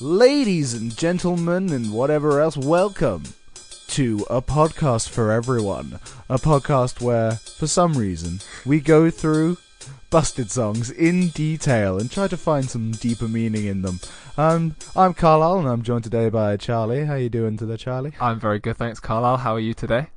[0.00, 3.22] Ladies and gentlemen, and whatever else, welcome
[3.88, 6.00] to a podcast for everyone.
[6.28, 9.56] A podcast where, for some reason, we go through
[10.10, 14.00] busted songs in detail and try to find some deeper meaning in them.
[14.36, 17.04] Um, I'm Carlisle, and I'm joined today by Charlie.
[17.04, 18.12] How you doing today, Charlie?
[18.20, 19.38] I'm very good, thanks, Carlisle.
[19.38, 20.08] How are you today?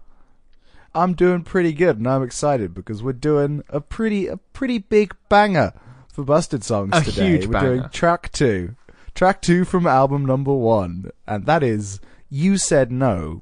[0.96, 5.16] I'm doing pretty good, and I'm excited because we're doing a pretty a pretty big
[5.30, 5.73] banger
[6.12, 7.28] for busted songs A today.
[7.28, 7.89] huge we're doing banger.
[7.89, 8.75] track two,
[9.18, 11.99] track two from album number one, and that is
[12.30, 13.41] "You Said No."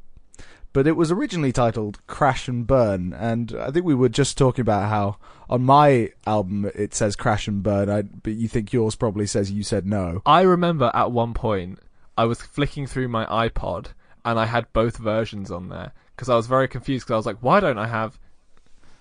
[0.71, 4.61] But it was originally titled "Crash and Burn," and I think we were just talking
[4.61, 5.17] about how
[5.49, 9.51] on my album it says "Crash and Burn," I, but you think yours probably says
[9.51, 11.79] "You Said No." I remember at one point
[12.17, 13.87] I was flicking through my iPod
[14.23, 17.25] and I had both versions on there because I was very confused because I was
[17.25, 18.17] like, why don't I have?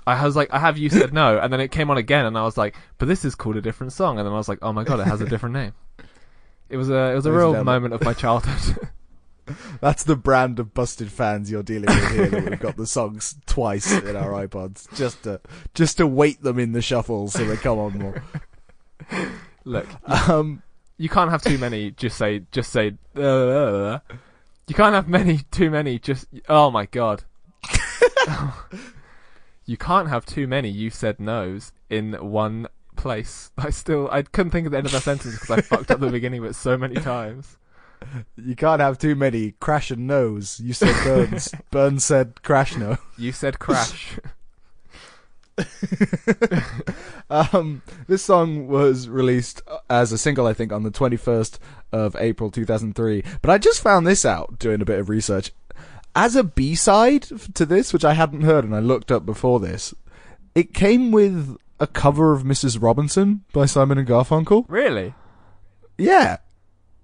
[0.09, 2.37] I was like, I have you said no, and then it came on again, and
[2.37, 4.59] I was like, but this is called a different song, and then I was like,
[4.61, 5.73] oh my god, it has a different name.
[6.75, 7.65] It was a it was a Ladies real gentlemen.
[7.83, 8.89] moment of my childhood.
[9.81, 12.27] That's the brand of busted fans you're dealing with here.
[12.31, 15.41] that we've got the songs twice in our iPods just to
[15.75, 18.25] just to weight them in the shuffle so they come on more.
[19.65, 19.87] Look,
[20.29, 20.65] Um,
[20.99, 21.93] you can't have too many.
[21.93, 22.97] Just say just say.
[23.17, 24.01] Uh,
[24.67, 26.01] you can't have many too many.
[26.01, 27.23] Just oh my god.
[29.65, 30.71] you can't have too many.
[30.71, 32.67] You said no's in one
[33.05, 33.53] place.
[33.59, 36.01] I still I couldn't think of the end of that sentence because I fucked up
[36.01, 37.57] the beginning of it so many times.
[38.37, 40.59] you can't have too many crash and nose.
[40.59, 41.55] You said Burns.
[41.71, 42.99] Burns said crash no.
[43.17, 44.19] You said crash.
[47.31, 51.59] Um, this song was released as a single, I think, on the 21st
[51.93, 53.25] of April 2003.
[53.41, 55.53] But I just found this out doing a bit of research.
[56.15, 57.23] As a B-side
[57.55, 59.95] to this, which I hadn't heard and I looked up before this,
[60.55, 62.81] it came with a cover of Mrs.
[62.83, 64.65] Robinson by Simon and Garfunkel.
[64.69, 65.15] really?
[65.99, 66.39] Yeah.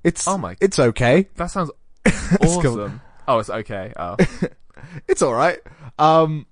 [0.04, 1.28] It's Oh my- it's okay.
[1.36, 1.70] That sounds
[2.40, 3.00] awesome.
[3.28, 3.92] Oh, it's okay.
[3.96, 4.16] Oh,
[5.08, 5.58] It's all right.
[5.98, 6.46] Um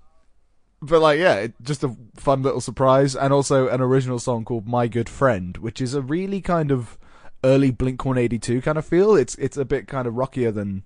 [0.81, 4.69] but like yeah, it, just a fun little surprise and also an original song called
[4.69, 6.97] My Good Friend, which is a really kind of
[7.43, 9.17] early Blink 182 kind of feel.
[9.17, 10.85] It's it's a bit kind of rockier than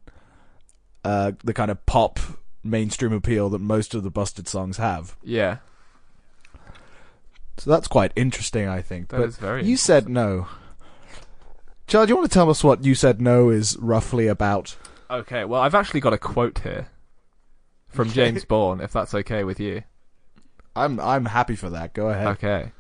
[1.05, 2.19] uh the kind of pop
[2.63, 5.17] mainstream appeal that most of the Busted songs have.
[5.23, 5.59] yeah.
[7.63, 9.11] So that's quite interesting, I think.
[9.11, 10.49] That but is very you said no.
[11.87, 14.75] Charles, do you want to tell us what you said no is roughly about?
[15.09, 15.45] Okay.
[15.45, 16.89] Well, I've actually got a quote here
[17.87, 19.85] from James Bourne, if that's okay with you.
[20.75, 21.95] I'm I'm happy for that.
[21.95, 22.27] Go ahead.
[22.27, 22.73] Okay.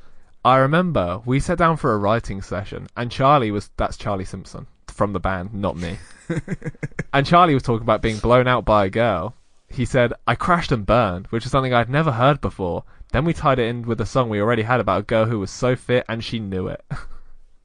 [0.44, 4.66] I remember we sat down for a writing session, and Charlie was that's Charlie Simpson
[4.88, 5.98] from the band, not me.
[7.12, 9.36] and Charlie was talking about being blown out by a girl.
[9.68, 12.82] He said, I crashed and burned, which is something I'd never heard before.
[13.12, 15.38] Then we tied it in with a song we already had about a girl who
[15.38, 16.84] was so fit and she knew it.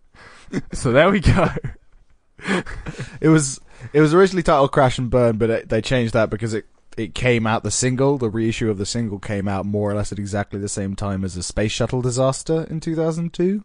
[0.74, 1.50] so there we go.
[3.19, 3.59] It was
[3.94, 6.66] it was originally titled Crash and Burn, but it, they changed that because it
[6.96, 10.12] it came out the single, the reissue of the single came out more or less
[10.12, 13.63] at exactly the same time as the space shuttle disaster in 2002.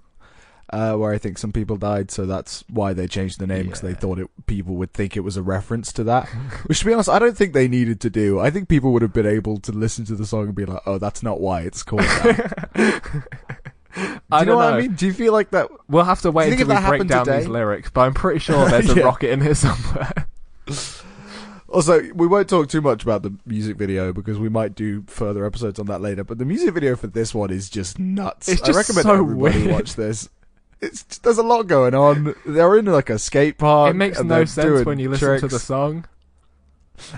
[0.73, 3.83] Uh, where I think some people died, so that's why they changed the name because
[3.83, 6.27] they thought it, people would think it was a reference to that.
[6.65, 8.41] Which, to be honest, I don't think they needed to do.
[8.41, 10.81] I think people would have been able to listen to the song and be like,
[10.87, 14.95] "Oh, that's not why it's called that." do you I know don't what I mean?
[14.95, 15.69] Do you feel like that?
[15.89, 18.67] We'll have to wait until we break down today- these lyrics, but I'm pretty sure
[18.71, 19.03] there's a Yeah.
[19.05, 20.27] rocket in here somewhere.
[21.69, 25.47] Also, we won't talk too much about the music video because we might do further
[25.47, 26.23] episodes on that later.
[26.23, 28.47] But the music video for this one is just nuts.
[28.49, 29.71] It's I recommend so everybody weird.
[29.73, 30.29] watch this.
[30.83, 32.35] It's there's a lot going on.
[32.45, 33.91] They're in like a skate park.
[33.93, 36.07] it makes no sense when you listen to the song.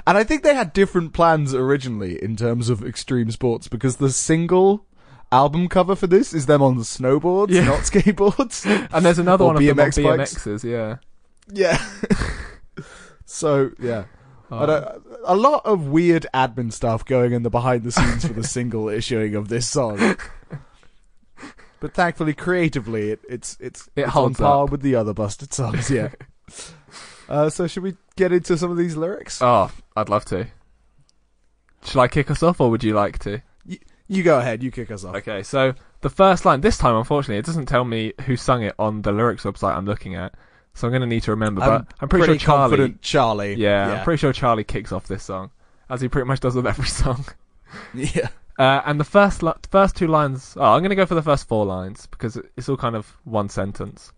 [0.07, 4.11] And I think they had different plans originally in terms of extreme sports because the
[4.11, 4.87] single
[5.33, 7.65] album cover for this is them on the snowboards, Yeah.
[7.65, 8.65] not skateboards.
[8.93, 10.35] And there's another one of them on BMX bikes.
[10.35, 10.97] BMXs, yeah.
[11.53, 12.85] yeah.
[13.25, 14.05] so yeah.
[14.51, 18.89] A lot of weird admin stuff going in the behind the scenes for the single
[18.89, 20.17] issuing of this song.
[21.85, 24.71] But thankfully, creatively, it, it's it's It it's holds on par up.
[24.71, 25.91] with the other busted songs.
[25.91, 26.13] Yeah.
[27.29, 29.43] uh, so should we get into some of these lyrics?
[29.43, 30.47] Oh, I'd love to.
[31.85, 33.43] Shall I kick us off, or would you like to?
[34.09, 34.63] you go ahead.
[34.63, 35.15] You kick us off.
[35.17, 38.75] Okay, so the first line, this time, unfortunately, it doesn't tell me who sung it
[38.79, 40.33] on the lyrics website I'm looking at,
[40.73, 41.61] so I'm going to need to remember.
[41.61, 42.95] but I'm pretty, sure Charlie.
[43.03, 43.55] Charlie.
[43.57, 43.99] Yeah, yeah.
[43.99, 45.51] I'm pretty sure Charlie kicks off this song,
[45.91, 47.27] as he pretty much does with every song.
[47.93, 48.29] yeah.
[48.59, 50.57] Uh, and the first li- first two lines.
[50.59, 53.17] Oh, I'm going to go for the first four lines because it's all kind of
[53.25, 54.13] one sentence.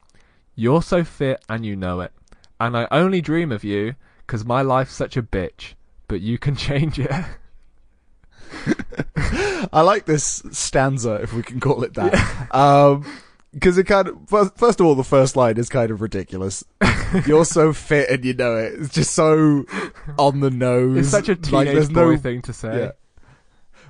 [0.54, 2.12] You're so fit and you know it,
[2.60, 3.94] and I only dream of you
[4.26, 5.74] 'cause my life's such a bitch,
[6.08, 7.10] but you can change it.
[9.72, 12.14] I like this stanza, if we can call it that.
[12.54, 13.04] Um,
[13.52, 16.62] because it kind of first, first of all the first line is kind of ridiculous.
[17.26, 18.74] You're so fit and you know it.
[18.74, 19.64] It's just so
[20.18, 20.98] on the nose.
[20.98, 22.78] It's such a teenage there's boy no- thing to say.
[22.78, 22.90] Yeah.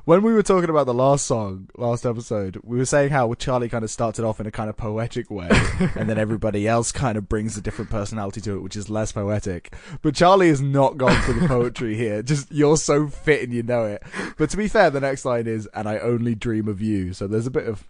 [0.07, 3.69] When we were talking about the last song, last episode, we were saying how Charlie
[3.69, 5.49] kind of started off in a kind of poetic way,
[5.97, 9.11] and then everybody else kind of brings a different personality to it, which is less
[9.11, 9.75] poetic.
[10.03, 12.23] But Charlie has not gone for the poetry here.
[12.23, 14.05] Just, you're so fit and you know it.
[14.39, 17.13] But to be fair, the next line is, and I only dream of you.
[17.13, 17.85] So there's a bit of,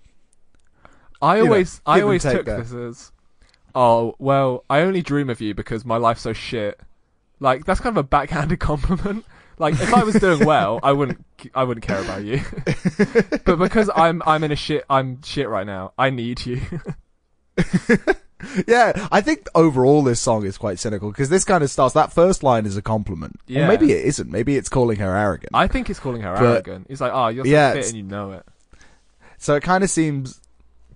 [1.20, 2.62] I You know, always, I always took there.
[2.62, 3.12] this as,
[3.74, 6.80] oh well, I only dream of you because my life's so shit.
[7.40, 9.26] Like that's kind of a backhanded compliment.
[9.58, 11.24] Like if I was doing well, I wouldn't,
[11.54, 12.40] I wouldn't care about you.
[13.44, 15.92] but because I'm, I'm in a shit, I'm shit right now.
[15.96, 16.60] I need you.
[18.66, 22.12] yeah, I think overall this song is quite cynical because this kind of starts, that
[22.12, 23.36] first line is a compliment.
[23.48, 23.68] Or Yeah.
[23.68, 24.30] maybe it isn't.
[24.30, 25.50] Maybe it's calling her arrogant.
[25.54, 26.86] I think it's calling her But- arrogant.
[26.90, 28.44] It's like, oh, you're so Yeah, fit and you know it.
[29.38, 30.40] So it kind of seems,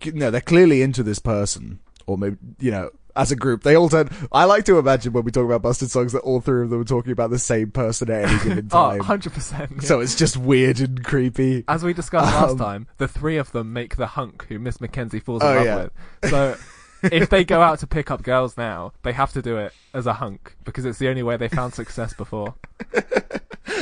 [0.03, 3.77] you know, they're clearly into this person, or maybe, you know, as a group, they
[3.77, 4.09] all turn.
[4.33, 6.81] I like to imagine when we talk about busted songs that all three of them
[6.81, 8.99] are talking about the same person at any given Oh, time.
[8.99, 9.83] 100 percent.
[9.83, 11.65] So it's just weird and creepy.
[11.69, 14.81] As we discussed last Um, time, the three of them make the hunk who Miss
[14.81, 15.77] Mackenzie falls Oh, in love yeah.
[16.23, 16.31] with.
[16.31, 16.57] So
[17.05, 20.07] if they go out to pick up girls now, they have to do it as
[20.07, 22.55] a hunk because it's the only way they found success before.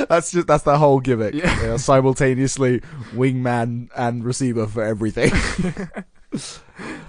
[0.08, 1.34] That's just that's the whole gimmick.
[1.34, 1.76] Yeah.
[1.76, 2.80] Simultaneously
[3.14, 5.32] wingman and receiver for everything.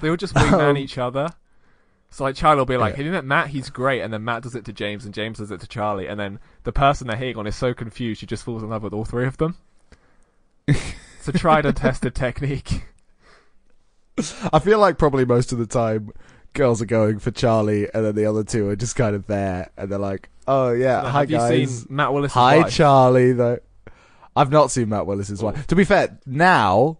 [0.01, 1.29] They all just wingman Um, each other.
[2.11, 2.97] So like Charlie will be like, Yeah.
[2.97, 3.47] "Have you met Matt?
[3.49, 6.07] He's great," and then Matt does it to James, and James does it to Charlie,
[6.07, 8.81] and then the person they're hitting on is so confused, she just falls in love
[8.83, 9.55] with all three of them.
[10.67, 12.85] it's a tried and tested technique.
[14.53, 16.11] I feel like probably most of the time
[16.53, 19.69] girls are going for Charlie, and then the other two are just kind of there,
[19.77, 22.73] and they're like, "Oh yeah, Now, hi have you guys." seen Matt Willis' Hi, wife?
[22.73, 23.31] Charlie.
[23.33, 23.59] Though
[24.35, 25.67] I've not seen Matt Willis's wife.
[25.67, 26.97] To be fair, now,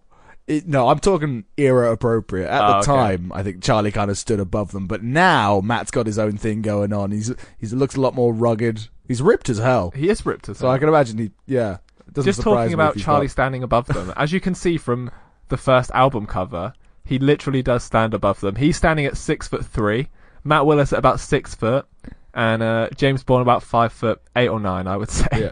[0.50, 2.48] it, no, I'm talking era appropriate.
[2.48, 2.86] At Oh, the okay.
[2.86, 6.36] time, I think Charlie kind of stood above them, but now Matt's got his own
[6.36, 7.10] thing going on.
[7.12, 8.88] He's he looks a lot more rugged.
[9.06, 9.92] He's ripped as hell.
[9.94, 10.68] He is ripped as hell.
[10.70, 11.78] So I can imagine he, yeah.
[12.22, 15.10] Just talking about Charlie got- standing above them, as you can see from
[15.48, 16.72] the first album cover,
[17.04, 18.56] he literally does stand above them.
[18.56, 20.08] He's standing at six foot three.
[20.44, 21.86] Matt Willis at about six foot,
[22.34, 25.26] and uh, James Bourne about five foot eight or nine, I would say.
[25.32, 25.50] Yeah.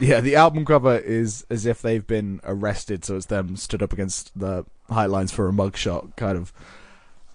[0.00, 3.92] Yeah, the album cover is as if they've been arrested, so it's them stood up
[3.92, 6.52] against the high heightlines for a mugshot, kind of.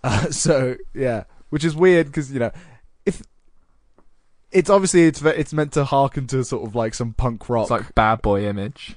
[0.02, 2.52] Uh, so yeah, which is weird because you know,
[3.06, 3.22] if
[4.50, 7.72] it's obviously it's it's meant to harken to sort of like some punk rock, It's
[7.72, 8.96] like bad boy image.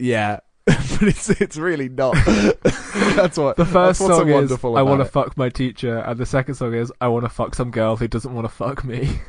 [0.00, 2.14] yeah, but it's it's really not.
[3.14, 6.56] that's what The first song is "I want to fuck my teacher," and the second
[6.56, 9.20] song is "I want to fuck some girl who doesn't want to fuck me."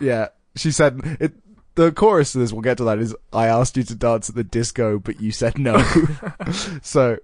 [0.00, 1.32] Yeah, she said it.
[1.78, 4.34] The chorus to this, we'll get to that, is I asked you to dance at
[4.34, 5.78] the disco, but you said no.
[6.82, 7.18] so,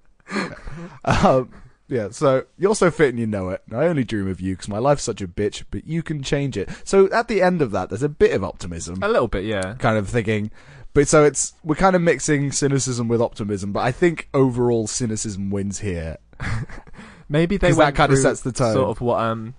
[1.04, 1.50] um,
[1.88, 3.62] yeah, so you're so fit and you know it.
[3.72, 6.56] I only dream of you because my life's such a bitch, but you can change
[6.56, 6.68] it.
[6.84, 9.74] So at the end of that, there's a bit of optimism, A little bit, yeah.
[9.80, 10.52] kind of thinking.
[10.92, 15.50] But so it's we're kind of mixing cynicism with optimism, but I think overall cynicism
[15.50, 16.18] wins here.
[17.28, 18.72] Maybe they 'Cause that kinda sets the tone.
[18.74, 19.54] Sort of what um,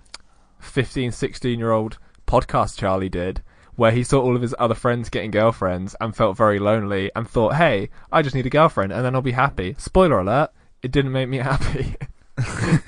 [0.60, 3.42] 15, 16 year old podcast Charlie did,
[3.76, 7.28] where he saw all of his other friends getting girlfriends and felt very lonely and
[7.28, 10.50] thought, "Hey, I just need a girlfriend and then I'll be happy." Spoiler alert:
[10.82, 11.96] it didn't make me happy.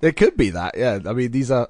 [0.00, 1.00] There could be that, yeah.
[1.06, 1.68] I mean, these are.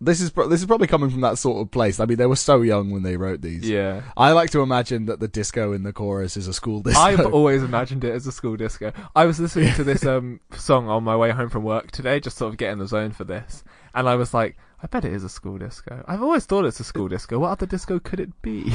[0.00, 2.00] This is pro- this is probably coming from that sort of place.
[2.00, 3.68] I mean, they were so young when they wrote these.
[3.68, 4.02] yeah.
[4.16, 7.00] I like to imagine that the disco in the chorus is a school disco.
[7.00, 8.92] I've always imagined it as a school disco.
[9.14, 12.36] I was listening to this um song on my way home from work today, just
[12.38, 13.62] sort of getting the zone for this,
[13.94, 16.04] and I was like, I bet it is a school disco.
[16.08, 17.38] I've always thought it's a school disco.
[17.38, 18.72] What other disco could it be?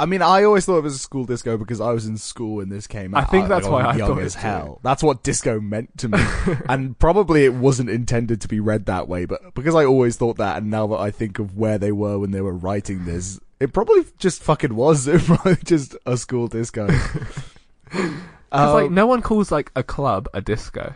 [0.00, 2.56] I mean, I always thought it was a school disco because I was in school
[2.56, 3.24] when this came out.
[3.24, 4.80] I think that's like, why I young thought as it hell.
[4.84, 6.18] That's what disco meant to me,
[6.68, 9.24] and probably it wasn't intended to be read that way.
[9.24, 12.18] But because I always thought that, and now that I think of where they were
[12.18, 15.08] when they were writing this, it probably just fucking was.
[15.08, 16.86] It probably just a school disco.
[16.86, 17.42] Because
[18.52, 20.94] Um, like no one calls like a club a disco.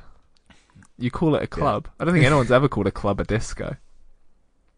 [0.97, 1.88] You call it a club.
[1.99, 3.76] I don't think anyone's ever called a club a disco.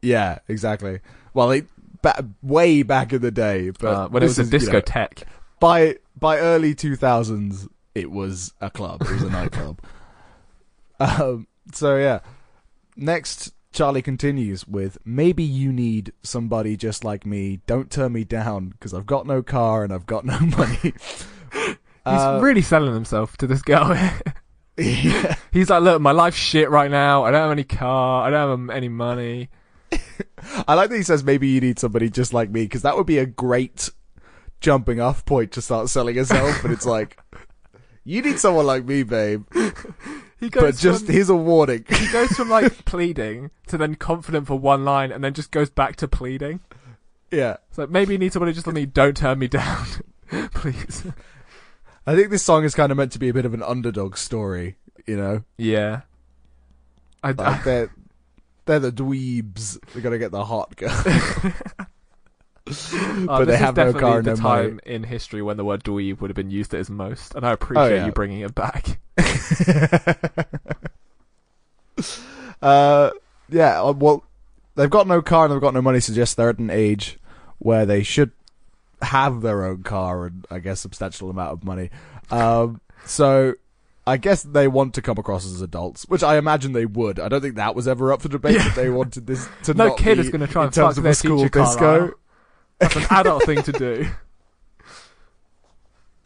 [0.05, 1.01] Yeah, exactly.
[1.33, 1.67] Well, it,
[2.03, 4.81] ba- way back in the day, but Uh, when it was a is, you know,
[4.81, 5.23] discotheque.
[5.61, 9.03] by by early two thousands, it was a club.
[9.03, 9.81] It was a nightclub.
[11.01, 11.47] Um.
[11.73, 12.21] So yeah.
[12.97, 17.61] Next, Charlie continues with maybe you need somebody just like me.
[17.67, 20.77] Don't turn me down because I've got no car and I've got no money.
[21.53, 23.93] He's Uh, really selling himself to this girl.
[24.77, 25.35] yeah.
[25.53, 27.25] He's like, look, my life's shit right now.
[27.25, 28.25] I don't have any car.
[28.27, 29.49] I don't have any money.
[30.69, 33.07] I like that he says maybe you need somebody just like me because that would
[33.07, 33.91] be a great
[34.61, 36.59] jumping off point to start selling yourself.
[36.63, 37.19] but it's like,
[38.05, 39.45] You need someone like me, babe.
[40.41, 41.87] He goes But just from, here's a warning.
[41.89, 45.71] he goes from like pleading to then confident for one line, and then just goes
[45.71, 46.61] back to pleading.
[47.31, 47.57] yeah.
[47.71, 49.87] So maybe you need somebody just let me don't turn me down,
[50.53, 51.05] please.
[52.07, 54.19] I think this song is kind of meant to be a bit of an underdog
[54.19, 55.45] story, you know?
[55.57, 56.03] Yeah.
[57.23, 57.91] I, Like they're
[58.64, 59.78] they're the dweebs.
[59.92, 60.90] They're gonna get the hot girl.
[62.66, 64.68] Oh, but they have no car and the no money.
[64.68, 67.47] time in history when the word dweeb would have been used at its most, and
[67.47, 68.06] I appreciate yeah.
[68.06, 68.99] you bringing it back.
[72.62, 73.11] uh,
[73.49, 73.83] yeah.
[73.83, 74.25] uh, Well,
[74.75, 76.00] they've got no car and they've got no money.
[76.00, 77.18] Suggests they're at an age
[77.59, 78.33] where they should
[79.02, 81.90] have their own car and I guess substantial amount of money.
[82.30, 83.54] Um, so
[84.07, 87.19] I guess they want to come across as adults, which I imagine they would.
[87.19, 88.59] I don't think that was ever up for debate.
[88.59, 90.97] That they wanted this to No not kid is going to try in and terms
[90.97, 92.13] fuck of their a school teacher disco.
[92.79, 94.07] That's an adult thing to do.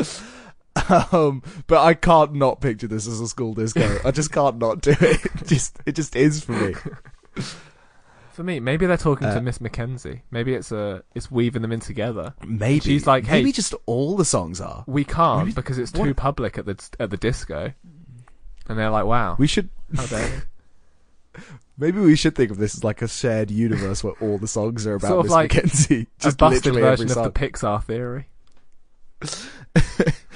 [1.12, 3.98] um, but I can't not picture this as a school disco.
[4.04, 5.20] I just can't not do it.
[5.40, 6.74] It just it just is for me.
[8.38, 10.22] For me, maybe they're talking Uh, to Miss Mackenzie.
[10.30, 12.34] Maybe it's a it's weaving them in together.
[12.46, 14.84] Maybe She's like, hey- maybe just all the songs are.
[14.86, 17.72] We can't Maybe- because it's what- too public at the at the disco.
[18.68, 19.70] And they're like, "Wow, We should
[21.78, 24.86] maybe we should think of this as like a shared universe where all the songs
[24.86, 26.02] are about Sort of Miss like Mackenzie.
[26.02, 27.40] a Just busted literally version every of the.
[27.40, 28.28] Pixar theory.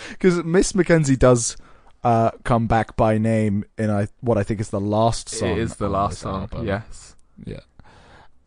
[0.09, 1.57] Because Miss Mackenzie does
[2.05, 5.51] uh, come back by name in I, what I think is the last song.
[5.51, 6.67] it is the last song, album.
[6.67, 7.61] yes, Yeah.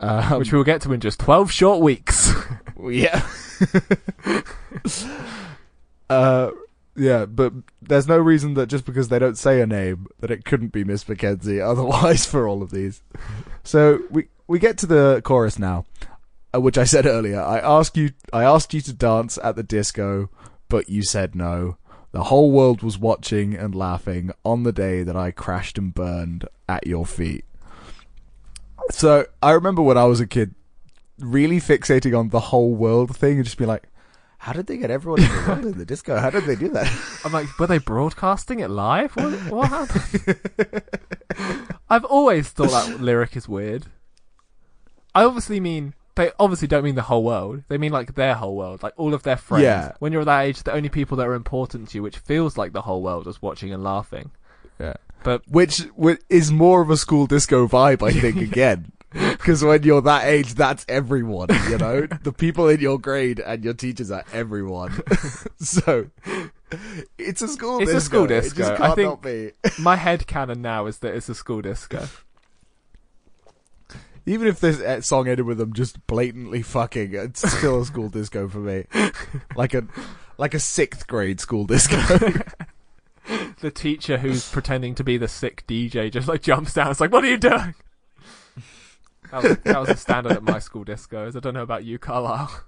[0.06, 2.32] Um, which we will get to in just twelve short weeks.
[2.78, 3.26] Yeah.
[6.10, 6.52] uh,
[6.96, 10.46] yeah, but there's no reason that just because they don't say a name that it
[10.46, 13.02] couldn't be Miss Mackenzie otherwise for all of these.
[13.64, 15.86] So we we get to the chorus now,
[16.54, 17.42] uh, which I said earlier.
[17.42, 20.30] I asked you I asked you to dance at the disco,
[20.70, 21.78] but you said no.
[22.12, 26.48] The whole world was watching and laughing on the day that I crashed and burned
[26.70, 27.44] at your feet.
[28.92, 30.56] So I remember when I was a kid
[31.20, 33.84] really fixating on the whole world thing and just be like,
[34.38, 36.18] how did they get everyone in the world in the disco?
[36.18, 36.92] How did they do that?
[37.26, 39.16] I'm like, were they broadcasting it live?
[39.16, 40.82] What, what happened?
[41.90, 43.88] I've always thought that lyric is weird.
[45.16, 47.64] I obviously mean they obviously don't mean the whole world.
[47.68, 49.64] They mean like their whole world, like all of their friends.
[49.64, 49.94] Yeah.
[50.00, 52.74] When you're that age, the only people that are important to you, which feels like
[52.74, 54.32] the whole world, is watching and laughing.
[54.80, 54.94] Yeah.
[55.26, 58.92] But Which, which is more of a school disco vibe, I think, again.
[59.12, 62.06] Because when you're that age, that's everyone, you know?
[62.24, 65.02] the people in your grade and your teachers are everyone.
[65.60, 66.10] so,
[67.18, 68.16] it's a school It's a disco.
[68.18, 68.78] school It disco.
[68.80, 72.08] I think- my head canon now is that it's a school disco.
[74.28, 78.10] Even if this uh, song ended with them just blatantly fucking, it's still a school
[78.10, 78.86] disco for me.
[79.56, 79.86] Like a,
[80.38, 81.98] like a sixth grade school disco.
[83.60, 86.92] The teacher who's pretending to be the sick DJ just like jumps down.
[86.92, 87.76] It's like, what are you doing?
[89.32, 91.36] That was, that was a standard at my school discos.
[91.36, 92.64] I don't know about you, Carlisle.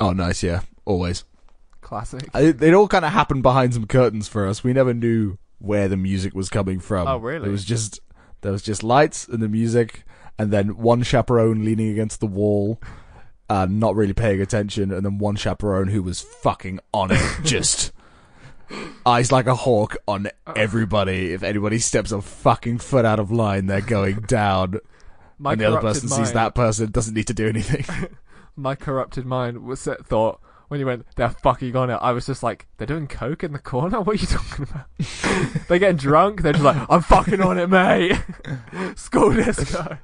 [0.00, 0.60] oh, nice, yeah.
[0.84, 1.24] Always.
[1.80, 2.28] Classic.
[2.32, 4.62] I, it all kind of happened behind some curtains for us.
[4.62, 7.08] We never knew where the music was coming from.
[7.08, 7.48] Oh, really?
[7.48, 8.00] It was just
[8.40, 10.04] there was just lights and the music,
[10.38, 12.80] and then one chaperone leaning against the wall,
[13.48, 17.92] uh, not really paying attention, and then one chaperone who was fucking on it, just
[19.06, 20.52] eyes like a hawk on uh.
[20.56, 21.32] everybody.
[21.32, 24.80] If anybody steps a fucking foot out of line, they're going down.
[25.38, 27.84] My and the other person mind, sees that person, doesn't need to do anything.
[28.56, 31.94] My corrupted mind was set thought when you went, they're fucking on it.
[31.94, 34.00] I was just like, they're doing coke in the corner.
[34.00, 34.86] What are you talking about?
[35.68, 36.42] they're getting drunk.
[36.42, 38.20] They're just like, I'm fucking on it, mate.
[38.96, 39.98] School disco.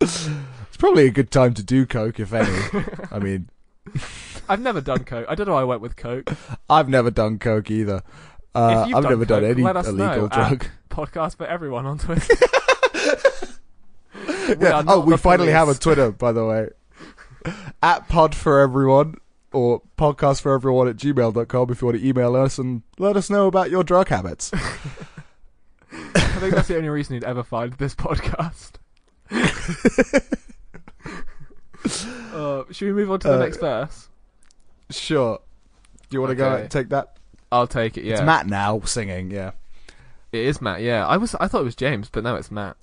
[0.00, 2.84] it's probably a good time to do coke, if any.
[3.12, 3.48] I mean,
[4.52, 5.26] I've never done coke.
[5.28, 5.54] I don't know.
[5.54, 6.30] why I went with coke.
[6.70, 8.02] I've never done coke either.
[8.54, 10.66] Uh, I've done never done any let us illegal know drug.
[10.90, 12.34] Podcast for everyone on Twitter.
[14.48, 14.82] We Yeah.
[14.86, 15.74] Oh, we finally have a.
[15.74, 16.68] Twitter, by the way.
[17.82, 19.14] at pod for everyone
[19.52, 23.30] or podcast for everyone at gmail.com if you want to email us and let us
[23.30, 24.50] know about your drug habits.
[24.52, 24.58] I
[26.40, 28.72] think that's the only reason you'd ever find this podcast.
[32.34, 34.08] uh, should we move on to the Uh, next verse?
[34.98, 35.40] Sure.
[36.10, 36.62] Do you want to go Okay.
[36.62, 37.16] and take that?
[37.50, 38.04] I'll take it.
[38.04, 39.52] Yeah, It's Matt now singing, yeah.
[40.32, 40.80] It is Matt.
[40.82, 41.34] Yeah, I was.
[41.36, 42.76] I thought it was James, but no, it's Matt.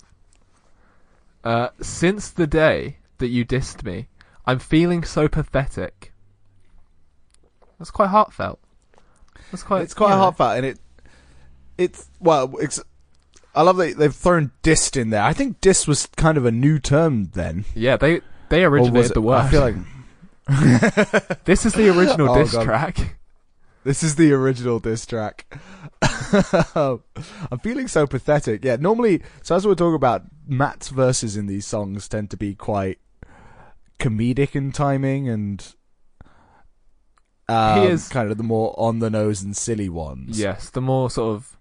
[1.42, 4.08] Uh, since the day that you dissed me,
[4.46, 6.12] I'm feeling so pathetic.
[7.78, 8.60] That's quite heartfelt.
[9.50, 9.82] That's quite.
[9.82, 10.18] it's quite know.
[10.18, 10.78] heartfelt and it
[11.78, 12.80] it's well it's
[13.54, 15.22] I love that they've thrown dist in there.
[15.22, 17.64] I think dist was kind of a new term then.
[17.74, 19.36] Yeah, they they Or was originated it- the word.
[19.38, 19.74] I feel like
[21.44, 22.64] This is the original Oh, diss God.
[22.64, 23.16] track.
[23.84, 25.46] This is the original diss track.
[26.02, 28.64] I'm feeling so pathetic.
[28.64, 32.54] Yeah, normally, so as we're talking about, Matt's verses in these songs tend to be
[32.54, 32.98] quite
[33.98, 35.74] comedic in timing and
[37.48, 40.38] um, He is- kind of the more on the nose and silly ones.
[40.38, 41.56] Yes, the more sort of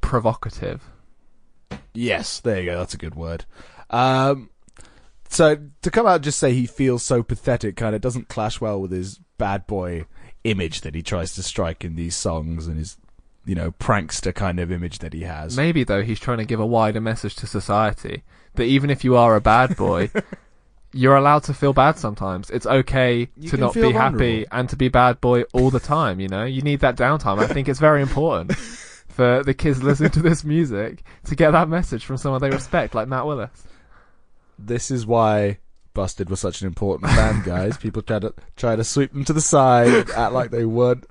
[0.00, 0.82] provocative.
[1.94, 2.78] Yes, there you go.
[2.78, 3.44] That's a good word.
[3.90, 4.50] Um,
[5.28, 8.60] so to come out and just say he feels so pathetic kind of doesn't clash
[8.60, 10.06] well with his bad boy
[10.44, 12.96] image that he tries to strike in these songs and his,
[13.44, 15.56] you know, prankster kind of image that he has.
[15.56, 18.22] Maybe though he's trying to give a wider message to society
[18.54, 20.10] that even if you are a bad boy,
[20.92, 22.50] you're allowed to feel bad sometimes.
[22.50, 26.20] It's okay You to not be happy and to be bad boy all the time,
[26.20, 26.44] you know?
[26.44, 27.40] You need that downtime.
[27.40, 28.54] I think it's very important
[29.08, 32.94] for the kids listening to this music to get that message from someone they respect
[32.94, 33.64] like Matt Willis.
[34.58, 35.58] This is why
[35.94, 37.76] Busted was such an important band, guys.
[37.76, 41.06] People try to try to sweep them to the side, act like they weren't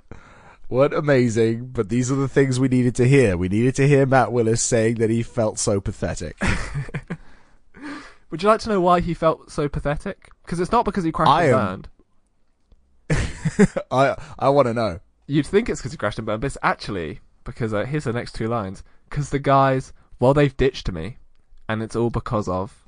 [0.69, 3.37] weren't amazing, but these are the things we needed to hear.
[3.37, 6.35] We needed to hear Matt Willis saying that he felt so pathetic.
[8.31, 10.29] Would you like to know why he felt so pathetic?
[10.43, 11.87] Because it's not because he crashed I and am- burned.
[13.91, 14.99] I I want to know.
[15.27, 18.13] You'd think it's because he crashed and burned, but it's actually because uh, here's the
[18.13, 18.83] next two lines.
[19.09, 21.17] Because the guys, well, they've ditched me,
[21.69, 22.82] and it's all because of.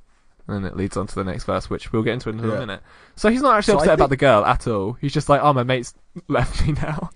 [0.47, 2.47] And then it leads on to the next verse, which we'll get into in a
[2.47, 2.59] Yeah.
[2.59, 2.81] minute.
[3.15, 4.93] So he's not actually So upset about the girl at all.
[4.93, 5.93] He's just like, oh, my mate's
[6.27, 7.09] left me now.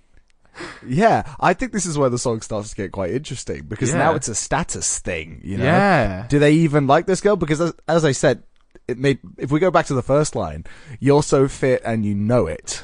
[0.85, 3.99] Yeah, I think this is where the song starts to get quite interesting because Yeah.
[3.99, 5.41] now it's a status thing.
[5.43, 6.25] You know, Yeah.
[6.27, 7.35] do they even like this girl?
[7.35, 8.43] Because as, as I said,
[8.87, 9.19] it made.
[9.37, 10.65] If we go back to the first line,
[10.99, 12.83] you're so fit and you know it,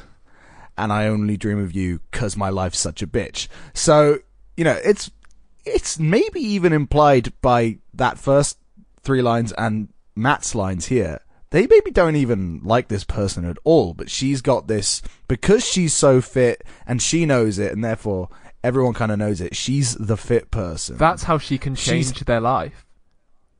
[0.78, 3.48] and I only dream of you because my life's such a bitch.
[3.74, 4.18] So
[4.56, 5.10] you know, it's
[5.64, 8.58] it's maybe even implied by that first
[9.02, 11.20] three lines and Matt's lines here.
[11.50, 15.94] They maybe don't even like this person at all, but she's got this because she's
[15.94, 18.28] so fit and she knows it, and therefore
[18.64, 19.54] everyone kind of knows it.
[19.54, 20.96] She's the fit person.
[20.96, 22.84] That's how she can She's- change their life.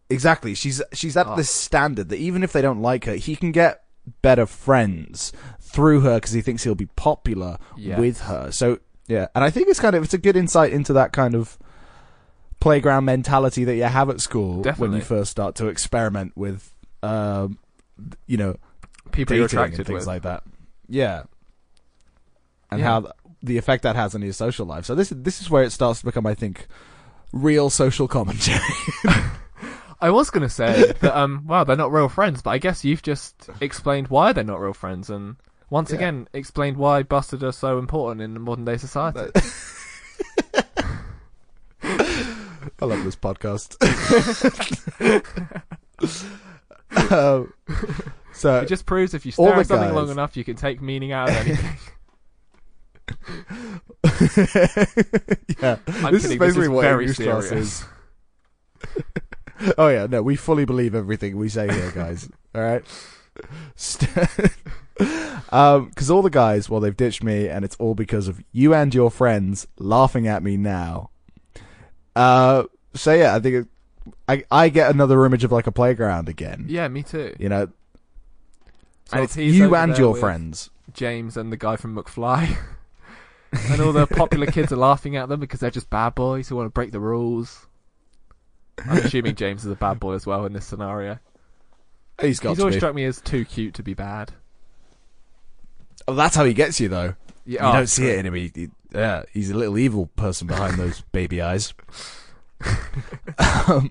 [0.08, 0.54] Exactly.
[0.54, 1.36] She's she's at Oh.
[1.36, 3.82] this standard that even if they don't like her, he can get
[4.22, 7.98] better friends through her because he thinks he'll be popular Yes.
[7.98, 8.50] with her.
[8.52, 11.34] So yeah, and I think it's kind of it's a good insight into that kind
[11.34, 11.58] of
[12.60, 17.58] playground mentality that you have at school when you first start to experiment with, um,
[18.26, 18.56] you know,
[19.12, 20.06] People you're dating and things with.
[20.06, 20.42] like that.
[20.88, 21.24] Yeah,
[22.70, 22.86] and Yeah.
[22.86, 24.84] how th- the effect that has on your social life.
[24.84, 26.66] So this this is where it starts to become, I think,
[27.32, 28.58] real social commentary.
[30.00, 32.84] I was going to say that, um, wow, they're not real friends, but I guess
[32.84, 35.36] you've just explained why they're not real friends, and
[35.70, 35.96] once Yeah.
[35.96, 39.30] again explained why Busted are so important in modern day society.
[42.80, 43.76] I love this podcast.
[47.12, 47.52] um,
[48.32, 51.12] so It just proves if you stare at something long enough, you can take meaning
[51.12, 51.76] out of anything.
[55.62, 57.82] yeah, I'm this kidding, is basically this is what very English class serious.
[57.82, 57.84] is.
[59.78, 62.28] oh yeah, no, we fully believe everything we say here, guys.
[62.54, 62.84] all right.
[65.50, 68.74] um, because all the guys, well, they've ditched me, and it's all because of you
[68.74, 71.10] and your friends laughing at me now.
[72.16, 76.28] Uh, so yeah, I think it, I I get another image of like a playground
[76.28, 76.64] again.
[76.68, 77.36] Yeah, me too.
[77.38, 77.68] You know,
[79.04, 80.70] so And it's you and your friends.
[80.92, 82.56] James and the guy from McFly.
[83.70, 86.56] and all the popular kids are laughing at them because they're just bad boys who
[86.56, 87.66] want to break the rules.
[88.84, 91.18] I'm assuming James is a bad boy as well in this scenario.
[92.20, 92.80] He's got He's to always be.
[92.80, 94.32] struck me as too cute to be bad.
[96.08, 97.14] Oh, that's how he gets you, though.
[97.44, 98.10] Yeah, you oh, don't see true.
[98.12, 98.34] it in him.
[98.34, 101.74] He, he- yeah, he's a little evil person behind those baby eyes.
[103.38, 103.90] um,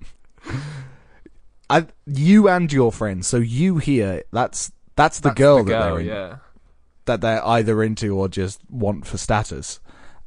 [1.70, 3.28] I, you and your friends.
[3.28, 4.24] So you here.
[4.32, 6.36] That's that's the That's girl the that girl, they're in, yeah.
[7.06, 9.80] that they're either into or just want for status.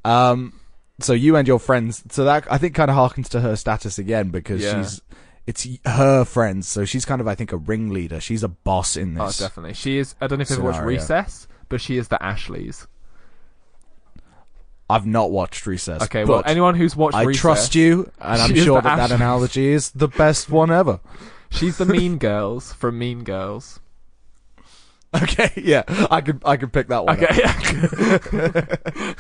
[0.05, 0.61] Um,
[1.01, 2.03] so you and your friends.
[2.11, 4.83] So that I think kind of harkens to her status again because Yeah.
[4.83, 5.01] she's
[5.47, 6.69] it's her friends.
[6.69, 8.21] So she's kind of I think a ringleader.
[8.21, 9.41] She's a boss in this.
[9.41, 9.75] Oh, definitely.
[9.75, 10.14] She is.
[10.21, 10.83] I don't know if you've watched.
[10.83, 12.87] Recess, but she is the Ashleys.
[14.90, 16.03] I've not watched Recess.
[16.05, 18.77] Okay, well, but anyone who's watched I Recess, trust you, and I'm She is sure
[18.81, 21.01] the that that analogy is the best one ever.
[21.51, 23.81] She's the Mean Girls from Mean Girls.
[25.14, 27.16] Okay, yeah, I could I could pick that one.
[27.18, 27.42] Okay.
[27.42, 29.18] up.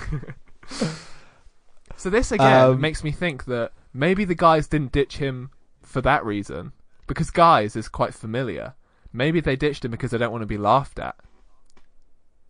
[1.96, 5.50] so this again Um, makes me think that maybe the guys didn't ditch him
[5.82, 6.72] for that reason,
[7.06, 8.74] because guys is quite familiar.
[9.14, 11.16] Maybe they ditched him because they don't want to be laughed at.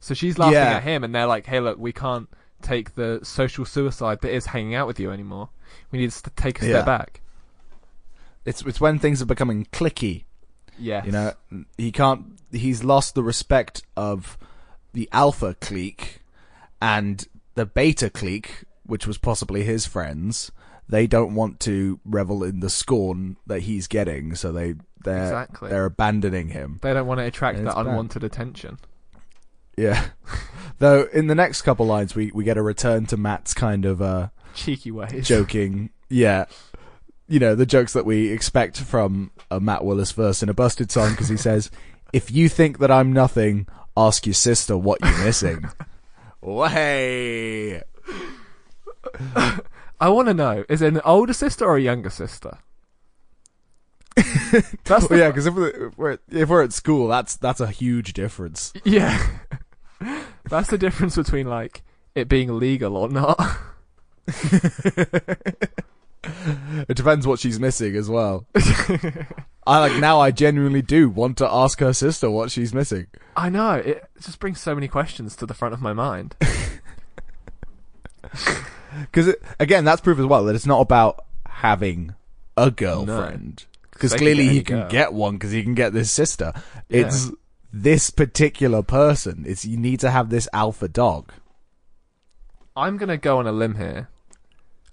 [0.00, 0.72] So she's laughing Yeah.
[0.78, 2.28] at him, and they're like, "Hey, look, we can't
[2.62, 5.48] take the social suicide that is hanging out with you anymore.
[5.90, 6.84] We need to take a step Yeah.
[6.84, 7.20] back."
[8.44, 10.24] It's it's when things are becoming clicky.
[10.78, 11.32] Yeah, You know,
[11.76, 12.38] he can't.
[12.52, 14.38] He's lost the respect of
[14.92, 16.20] the alpha clique
[16.80, 20.52] and the beta clique, which was possibly his friends,
[20.88, 25.68] they don't want to revel in the scorn that he's getting, so they they're Exactly.
[25.70, 26.78] they're abandoning him.
[26.80, 27.86] They don't want to attract that bad.
[27.86, 28.78] unwanted attention.
[29.78, 30.06] Yeah.
[30.78, 34.02] Though in the next couple lines we we get a return to Matt's kind of
[34.02, 35.26] uh Cheeky ways.
[35.26, 35.90] joking.
[36.08, 36.44] Yeah.
[37.28, 40.90] You know, the jokes that we expect from a Matt Willis verse in a busted
[40.90, 41.70] song because he says,
[42.12, 45.64] "If you think that I'm nothing, ask your sister what you're missing."
[46.40, 47.82] Way.
[50.00, 52.58] I want to know: is it an older sister or a younger sister?
[54.84, 57.66] That's the yeah, because if we're, if we're if we're at school, that's that's a
[57.68, 58.72] huge difference.
[58.84, 59.24] Yeah.
[60.48, 61.82] That's the difference between like
[62.14, 63.38] it being legal or not.
[66.88, 68.46] It depends what she's missing as well.
[69.66, 70.20] I like now.
[70.20, 73.06] I genuinely do want to ask her sister what she's missing.
[73.36, 76.34] I know it just brings so many questions to the front of my mind.
[79.00, 82.14] Because again, that's proof as well that it's not about having
[82.56, 83.64] a girlfriend.
[83.92, 84.88] Because can clearly he can girl.
[84.88, 86.52] get one because he can get this sister.
[86.88, 87.06] Yeah.
[87.06, 87.30] It's
[87.72, 89.44] this particular person.
[89.46, 91.32] It's you need to have this alpha dog.
[92.76, 94.08] I'm gonna go on a limb here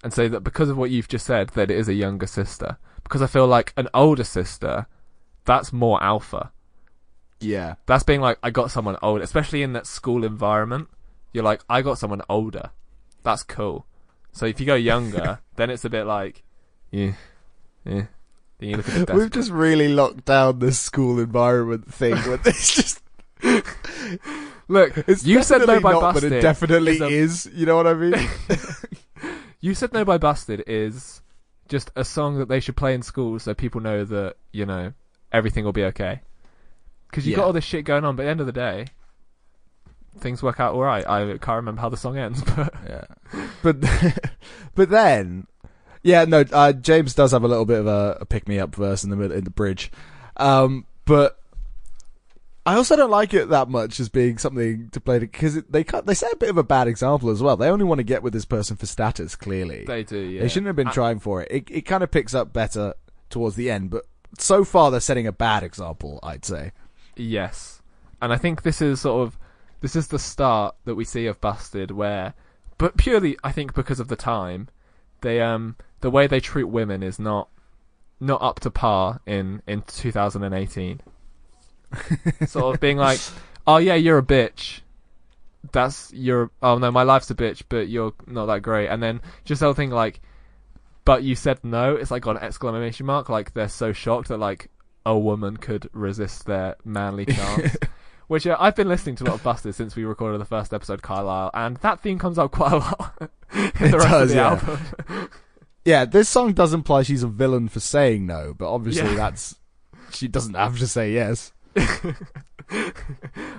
[0.02, 2.78] and say that because of what you've just said, that it is a younger sister.
[3.02, 4.86] Because I feel like an older sister,
[5.44, 6.50] that's more alpha.
[7.40, 7.74] Yeah.
[7.86, 10.88] That's being like, I got someone older, especially in that school environment.
[11.32, 12.70] You're like, I got someone older.
[13.22, 13.86] That's cool.
[14.32, 16.42] So if you go younger, then it's a bit like,
[16.90, 17.12] yeah,
[17.84, 18.06] yeah.
[18.58, 22.14] Then you look a bit We've just really locked down this school environment thing.
[22.16, 23.02] It's just
[24.68, 26.30] Look, it's you said no by not, busted.
[26.30, 27.50] but it definitely is a- is.
[27.54, 28.14] You know what I mean?
[29.60, 31.22] You said no by busted is
[31.68, 34.92] just a song that they should play in school so people know that you know
[35.32, 36.20] everything will be okay.
[37.10, 37.38] Because you Yeah.
[37.38, 38.86] got all this shit going on, but at the end of the day,
[40.20, 41.04] things work out all right.
[41.08, 43.04] I can't remember how the song ends, but Yeah,
[43.62, 43.76] but
[44.74, 45.46] but then,
[46.02, 46.44] yeah, no.
[46.52, 49.10] Uh, James does have a little bit of a, a pick me up verse in
[49.10, 49.90] the middle in the bridge,
[50.36, 51.40] um, but
[52.64, 56.06] I also don't like it that much as being something to play because they cut,
[56.06, 57.56] they set a bit of a bad example as well.
[57.56, 59.36] They only want to get with this person for status.
[59.36, 60.18] Clearly, they do.
[60.18, 61.48] Yeah, they shouldn't have been I- trying for it.
[61.50, 62.94] It it kind of picks up better
[63.30, 64.04] towards the end, but
[64.38, 66.18] so far they're setting a bad example.
[66.22, 66.72] I'd say.
[67.14, 67.80] Yes,
[68.20, 69.38] and I think this is sort of
[69.80, 72.34] this is the start that we see of Busted, where,
[72.78, 74.68] but purely I think because of the time,
[75.20, 77.48] they um the way they treat women is not
[78.20, 81.00] not up to par in in 2018.
[82.46, 83.20] sort of being like,
[83.66, 84.80] oh yeah, you're a bitch.
[85.72, 86.50] That's you're.
[86.62, 88.88] Oh no, my life's a bitch, but you're not that great.
[88.88, 90.20] And then just the whole thing like,
[91.04, 91.96] but you said no.
[91.96, 93.28] It's like an exclamation mark.
[93.28, 94.70] Like they're so shocked that like
[95.04, 97.76] a woman could resist their manly charms.
[98.28, 100.74] Which uh, I've been listening to a lot of Busted since we recorded the first
[100.74, 103.30] episode, Carlisle, and that theme comes up quite a lot in
[103.86, 104.48] It rest does, of the yeah.
[104.50, 105.30] album.
[105.84, 109.14] Yeah, this song does imply she's a villain for saying no, but obviously Yeah.
[109.14, 109.54] that's
[110.10, 111.52] she doesn't have to say yes.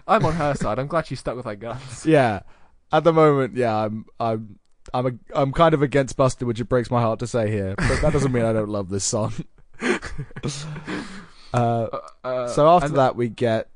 [0.05, 0.77] I'm on her side.
[0.79, 2.05] I'm glad she stuck with her guns.
[2.05, 2.41] Yeah,
[2.91, 4.59] at the moment, yeah, I'm I'm
[4.93, 7.75] I'm a, I'm kind of against Busted, which it breaks my heart to say here,
[7.77, 9.33] but that doesn't mean I don't love this song.
[11.53, 11.87] uh,
[12.23, 13.69] Uh, so after that, we get.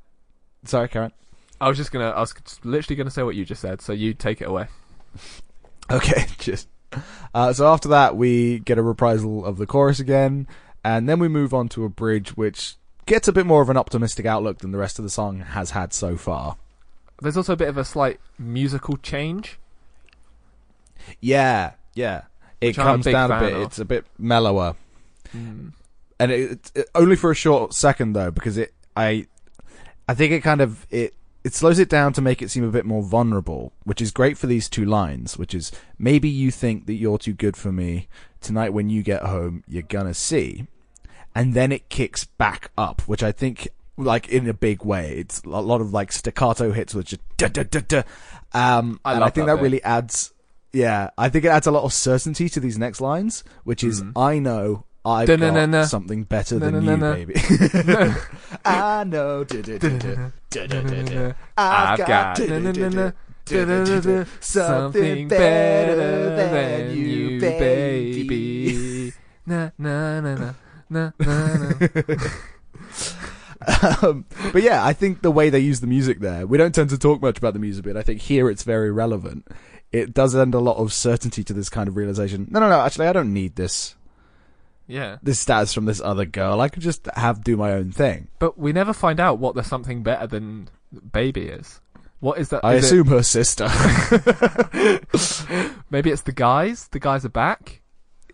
[0.64, 1.12] Sorry, Karen.
[1.60, 3.80] I was just gonna, I was literally gonna say what you just said.
[3.80, 4.68] So you take it away.
[5.90, 6.68] Okay, just.
[7.34, 10.46] Uh, so after that, we get a reprisal of the chorus again,
[10.84, 13.76] and then we move on to a bridge which gets a bit more of an
[13.76, 16.56] optimistic outlook than the rest of the song has had so far.
[17.20, 19.58] There's also a bit of a slight musical change.
[21.20, 22.22] Yeah, yeah.
[22.60, 23.52] It a comes down a bit.
[23.52, 23.62] of.
[23.62, 24.76] It's a bit mellower.
[25.32, 25.68] Hmm.
[26.20, 29.26] and it, it only for a short second though because it i
[30.08, 32.70] i think it kind of it it slows it down to make it seem a
[32.70, 36.86] bit more vulnerable which is great for these two lines which is maybe you think
[36.86, 38.08] that you're too good for me
[38.40, 40.66] tonight when you get home you're gonna see
[41.34, 45.42] and then it kicks back up which i think like in a big way it's
[45.42, 48.02] a lot of like staccato hits which just da, da, da, da.
[48.52, 50.32] um I and i think that that, really adds
[50.72, 54.02] yeah i think it adds a lot of certainty to these next lines which is
[54.02, 54.12] Mhm.
[54.16, 57.34] i know I've got something better than you, baby.
[58.64, 59.44] I know.
[61.56, 62.36] I've got
[64.40, 69.12] something better than you, baby.
[69.44, 70.54] Na na na na
[70.88, 71.56] na na.
[71.58, 72.16] na.
[74.02, 76.90] Um, but yeah, I think the way they use the music there, we don't tend
[76.90, 79.46] to talk much about the music, but I think here it's very relevant.
[79.92, 82.48] It does lend a lot of certainty to this kind of realization.
[82.50, 82.80] No, no, no.
[82.80, 83.94] Actually, I don't need this
[84.92, 86.60] Yeah, this status from this other girl.
[86.60, 88.28] I could just have do my own thing.
[88.38, 90.68] but we never find out what the something better than
[91.12, 91.80] baby is.
[92.20, 92.64] What is that?
[92.64, 93.64] I is assume her sister.
[95.90, 96.88] maybe it's the guys.
[96.88, 97.80] The guys are back.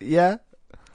[0.01, 0.37] yeah,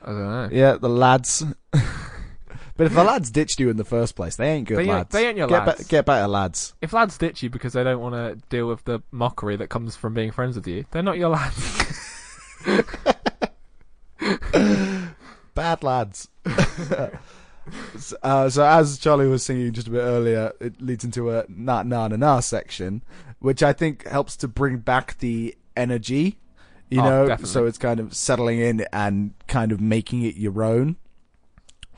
[0.03, 0.49] I don't know.
[0.53, 1.43] yeah, the lads.
[1.73, 4.91] but if the lads ditched you in the first place, they ain't good They ain't-
[4.91, 5.09] lads.
[5.11, 5.87] they ain't your get lads.
[5.89, 6.75] Get better lads.
[6.83, 9.97] If lads ditch you because they don't want to deal with the mockery that comes
[9.97, 12.21] from being friends with you, they're not your lads.
[15.55, 16.29] Bad lads.
[18.23, 21.83] Uh, so as Charlie was singing just a bit earlier, it leads into a na
[21.83, 23.03] na na na section,
[23.39, 26.39] which I think helps to bring back the energy.
[26.91, 27.51] You Oh, know, definitely.
[27.53, 30.97] so it's kind of settling in and kind of making it your own.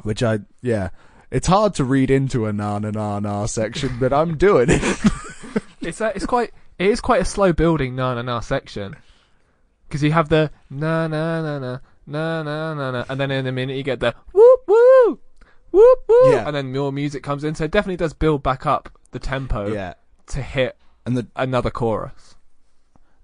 [0.04, 0.90] Which I, yeah,
[1.32, 4.82] it's hard to read into a na na na na section, but I'm doing it.
[5.80, 8.94] it's a, it's quite it is quite a slow building na na na section
[9.88, 13.46] because you have the na na na na na na na na and then in
[13.46, 15.18] a minute you get the whoop woo
[15.72, 16.46] whoop woo Yeah.
[16.46, 19.72] and then more music comes in so it definitely does build back up the tempo
[19.72, 19.94] yeah,
[20.28, 22.34] to hit and the another chorus.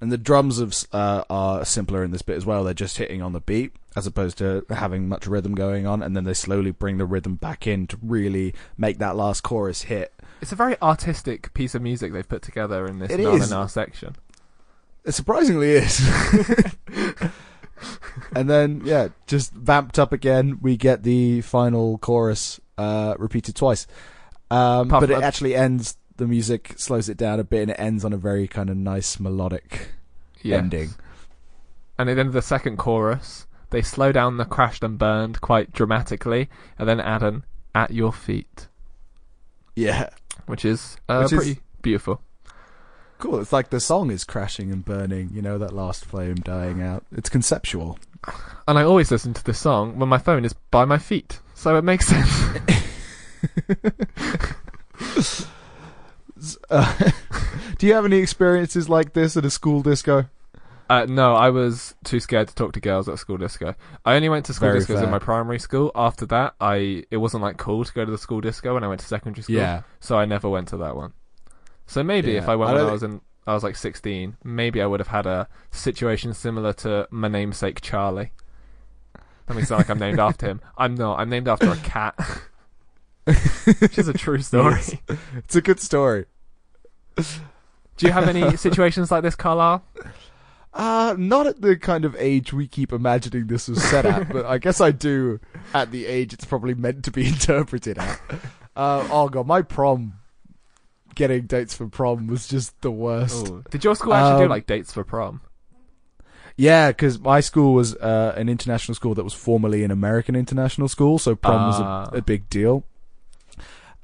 [0.00, 2.64] And the drums of uh, are simpler in this bit as well.
[2.64, 6.16] They're just hitting on the beat as opposed to having much rhythm going on, and
[6.16, 10.12] then they slowly bring the rhythm back in to really make that last chorus hit.
[10.40, 13.34] It's a very artistic piece of music they've put together in this It na na
[13.36, 13.50] is.
[13.52, 14.16] na section.
[15.04, 16.00] It surprisingly is.
[18.34, 20.58] and then, yeah, just vamped up again.
[20.60, 23.86] We get the final chorus uh, repeated twice,
[24.50, 25.96] um, but it actually ends.
[26.16, 28.76] The music slows it down a bit, and it ends on a very kind of
[28.76, 29.92] nice melodic
[30.42, 30.58] Yes.
[30.58, 30.90] ending.
[31.98, 35.40] And at the end of the second chorus, they slow down the crashed and burned
[35.40, 38.68] quite dramatically, and then add an "at your feet,"
[39.74, 40.10] Yeah,
[40.46, 42.20] which is uh, Which is- pretty beautiful.
[43.22, 43.38] Cool.
[43.38, 47.04] It's like the song is crashing and burning, you know, that last flame dying out.
[47.12, 47.96] It's conceptual.
[48.66, 51.76] And I always listen to this song when my phone is by my feet, so
[51.76, 52.28] it makes sense.
[56.68, 57.00] Uh,
[57.78, 60.28] do you have any experiences like this at a school disco?
[60.90, 63.76] Uh, no, I was too scared to talk to girls at school disco.
[64.04, 65.04] I only went to school Very discos fair.
[65.04, 65.92] in my primary school.
[65.94, 68.88] After that, I it wasn't like cool to go to the school disco when I
[68.88, 69.54] went to secondary school.
[69.54, 69.82] Yeah.
[70.00, 71.12] so I never went to that one.
[71.92, 74.38] So maybe if I went I when I was in, I was like sixteen.
[74.42, 78.32] Maybe I would have had a situation similar to my namesake Charlie.
[79.46, 80.62] That makes it sound like I'm named after him.
[80.78, 81.18] I'm not.
[81.20, 82.14] I'm named after a cat.
[83.24, 84.76] Which is a true story.
[84.76, 84.96] Yes.
[85.36, 86.24] It's a good story.
[87.16, 89.84] Do you have any situations like this, Carlisle?
[90.72, 94.46] Uh, not at the kind of age we keep imagining this was set at, but
[94.46, 95.40] I guess I do
[95.74, 98.18] at the age it's probably meant to be interpreted at.
[98.74, 100.14] Uh, oh god, my prom,
[101.14, 103.48] getting dates for prom was just the worst.
[103.48, 103.64] Ooh.
[103.70, 105.40] Did your school actually do Um, like dates for prom?
[106.56, 110.88] Yeah, because my school was uh, an international school that was formerly an American international
[110.88, 112.08] school, so prom was Ah.
[112.12, 112.84] a, a big deal.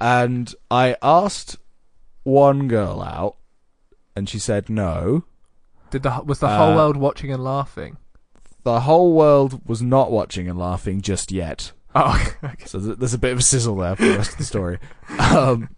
[0.00, 1.56] And I asked
[2.22, 3.36] one girl out,
[4.14, 5.24] and she said no.
[5.90, 7.96] Did the was the whole uh, world watching and laughing?
[8.64, 11.72] The whole world was not watching and laughing just yet.
[11.94, 12.64] Oh, okay.
[12.66, 14.78] So th- there's a bit of a sizzle there for the rest of the story.
[15.18, 15.70] Um,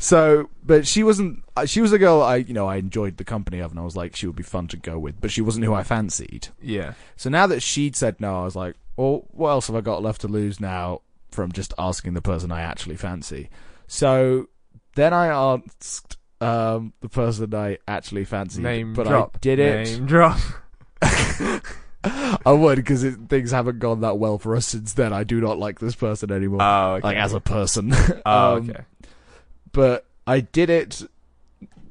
[0.00, 1.44] so, but she wasn't.
[1.56, 3.84] uh, She was a girl I, you know, I enjoyed the company of, and I
[3.84, 5.20] was like, she would be fun to go with.
[5.20, 6.48] But she wasn't who I fancied.
[6.60, 6.94] yeah.
[7.16, 10.02] So now that she'd said no, I was like, well, what else have I got
[10.02, 13.50] left to lose now from just asking the person I actually fancy?
[13.86, 14.48] So
[14.96, 19.36] then I asked um, the person I actually fancied, Name but drop.
[19.36, 19.86] I did it.
[19.86, 20.38] Name drop.
[22.02, 25.12] I would because things haven't gone that well for us since then.
[25.12, 27.08] I do not like this person anymore, Oh, okay.
[27.08, 27.92] like as a person.
[28.24, 28.80] oh, Um, okay.
[29.72, 31.02] But I did it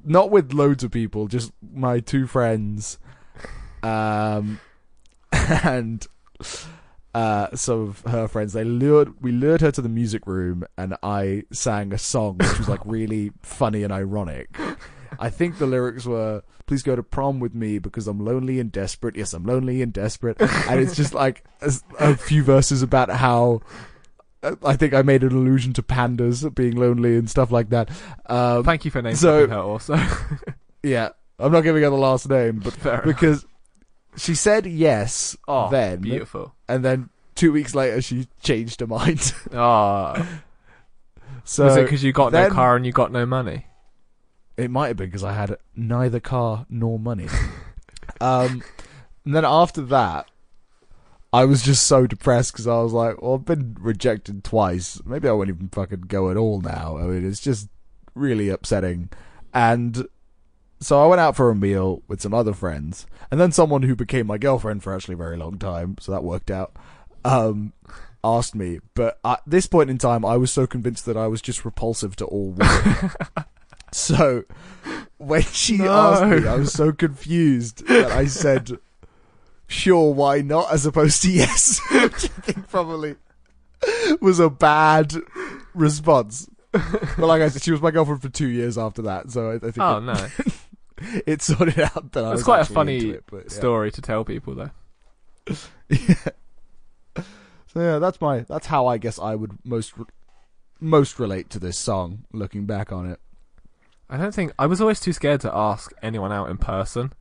[0.03, 2.97] not with loads of people, just my two friends,
[3.83, 4.59] um,
[5.31, 6.05] and
[7.13, 8.53] uh, some of her friends.
[8.53, 12.57] They lured we lured her to the music room, and I sang a song which
[12.57, 14.49] was like really funny and ironic.
[15.19, 18.71] I think the lyrics were "Please go to prom with me because I'm lonely and
[18.71, 23.09] desperate." Yes, I'm lonely and desperate, and it's just like a, a few verses about
[23.09, 23.61] how.
[24.41, 27.89] I think I made an allusion to pandas being lonely and stuff like that.
[28.28, 29.99] Um, Thank you for naming so- her also.
[30.84, 33.06] yeah, I'm not giving her the last name, but Fair enough.
[33.06, 33.45] because
[34.15, 36.54] she said yes Oh, then, beautiful.
[36.67, 39.34] and then two weeks later she changed her mind.
[39.54, 40.15] Oh,
[41.43, 43.65] so was it because you got then- no car and you got no money?
[44.58, 47.28] It might have been because I had neither car nor money.
[48.21, 48.62] um,
[49.25, 50.28] and then after that,
[51.31, 54.99] I was just so depressed because I was like, well, I've been rejected twice.
[55.05, 56.97] Maybe I won't even fucking go at all now.
[56.97, 57.69] I mean, it's just
[58.15, 59.09] really upsetting.
[59.53, 60.07] And
[60.79, 63.95] so I went out for a meal with some other friends, and then someone who
[63.95, 66.75] became my girlfriend for actually a very long time, so that worked out.
[67.23, 67.73] Um,
[68.23, 71.41] asked me, but at this point in time, I was so convinced that I was
[71.41, 73.11] just repulsive to all women.
[73.91, 74.43] so
[75.17, 75.91] when she No.
[75.91, 78.79] asked me, I was so confused that I said,
[79.69, 83.15] "Sure, why not?" as opposed to "yes," which I think probably
[84.19, 85.13] was a bad
[85.73, 86.49] response.
[86.71, 89.55] But like I said, she was my girlfriend for two years after that, so I,
[89.55, 90.27] I think Oh it, no,
[91.25, 93.49] it sorted out that I that's was quite a funny it, but, yeah.
[93.49, 94.71] story to tell people though.
[95.89, 97.23] Yeah.
[97.73, 99.93] So yeah, that's my that's how I guess I would most
[100.79, 102.25] most relate to this song.
[102.34, 103.19] Looking back on it,
[104.10, 107.13] I don't think I was always too scared to ask anyone out in person,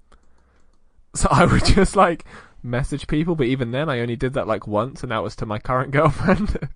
[1.14, 2.24] so I would just like
[2.62, 3.34] message people.
[3.34, 5.90] But even then, I only did that like once, and that was to my current
[5.92, 6.68] girlfriend.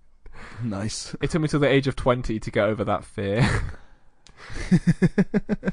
[0.62, 1.14] nice.
[1.20, 3.48] it took me till the age of twenty to get over that fear.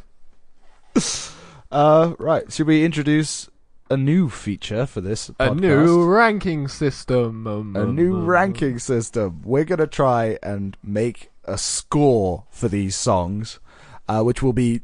[1.72, 2.52] Uh, right.
[2.52, 3.48] Should we introduce
[3.90, 7.48] a new feature for this a new ranking system.
[7.48, 9.42] um, a new um, ranking system.
[9.44, 13.60] We're gonna try and make a score for these songs,
[14.08, 14.82] uh, which will be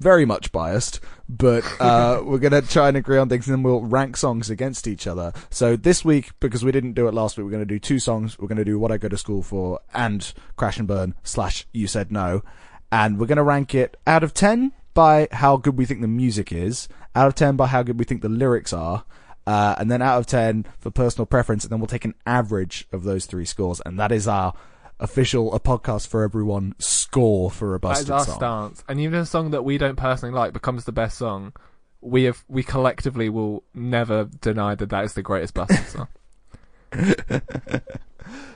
[0.00, 3.82] very much biased, but uh, we're gonna try and agree on things, and then we'll
[3.82, 5.32] rank songs against each other.
[5.50, 8.38] So this week, because we didn't do it last week, we're gonna do two songs.
[8.38, 11.86] We're gonna do what I go to school for and Crash and Burn slash You
[11.86, 12.42] Said No,
[12.90, 16.52] and we're gonna rank it out of ten by how good we think the music
[16.52, 19.04] is, out of ten by how good we think the lyrics are.
[19.46, 22.88] Uh, and then out of 10 for personal preference, and then we'll take an average
[22.90, 24.52] of those three scores, and that is our
[25.00, 28.74] official A Podcast for Everyone score for a busted That is busted our song.
[28.74, 28.84] stance.
[28.88, 31.52] And even a song that we don't personally like becomes the best song.
[32.00, 36.08] We have we collectively will never deny that that is the greatest busted song.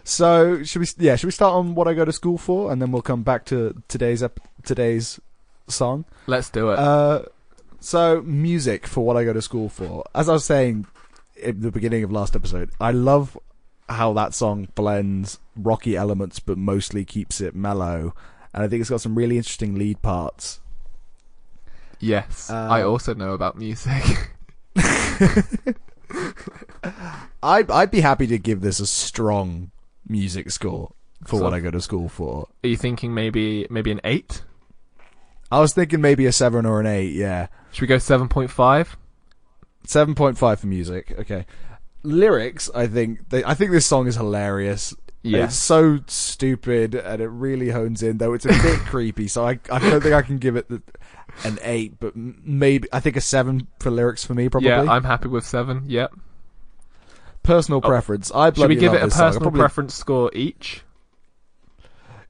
[0.02, 0.86] So should we?
[0.98, 3.22] Yeah, should we start on what I go to school for, and then we'll come
[3.22, 5.20] back to today's ep- today's
[5.68, 6.04] song.
[6.26, 6.78] Let's do it.
[6.78, 7.22] Uh,
[7.78, 10.04] so music for what I go to school for.
[10.14, 10.86] As I was saying
[11.36, 13.38] in the beginning of last episode, I love
[13.90, 18.14] how that song blends rocky elements, but mostly keeps it mellow,
[18.54, 20.60] and I think it's got some really interesting lead parts.
[21.98, 24.30] yes, uh, I also know about music.
[27.42, 29.70] I'd I'd be happy to give this a strong
[30.06, 30.92] music score
[31.24, 32.48] for So- what I go to school for.
[32.64, 34.42] Are you thinking maybe maybe an eight?
[35.52, 37.12] I was thinking maybe a seven or an eight.
[37.14, 38.96] Yeah, Should we go seven point five?
[39.84, 41.12] seven point five for music.
[41.18, 41.46] Okay,
[42.02, 42.70] lyrics.
[42.74, 44.94] I think they, I think this song is hilarious.
[45.22, 49.28] It's so stupid and it really hones in, though it's a bit creepy.
[49.28, 50.82] So I I don't think I can give it the,
[51.44, 54.48] an eight, but maybe I think a seven for lyrics for me.
[54.48, 55.84] Probably Yeah, I'm happy with seven.
[55.88, 56.12] Yep.
[57.42, 57.88] personal Oh.
[57.88, 58.30] preference.
[58.34, 59.22] I Should we give it a this song.
[59.24, 60.84] I personal probably- preference score each?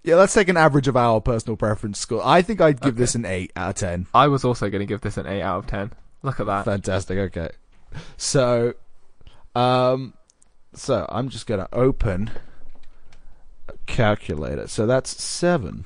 [0.03, 2.23] Yeah, let's take an average of our personal preference score.
[2.27, 2.99] I think I'd give Okay.
[2.99, 4.07] this an eight out of ten.
[4.15, 5.93] I was also going to give this an eight out of ten.
[6.23, 6.65] Look at that.
[6.65, 7.19] Fantastic.
[7.19, 7.51] Okay.
[8.17, 8.75] So,
[9.55, 10.15] um,
[10.75, 12.31] so I'm just gonna open
[13.69, 14.67] a calculator.
[14.67, 15.85] So that's seven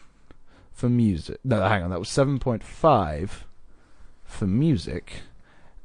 [0.73, 1.39] for music.
[1.45, 1.91] No, hang on.
[1.91, 3.47] That was seven point five
[4.25, 5.23] for music,